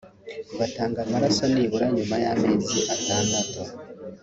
batanga 0.59 0.97
amaraso 1.05 1.43
nibura 1.53 1.85
nyuma 1.95 2.15
y’amezi 2.23 2.77
atandatu 2.95 3.61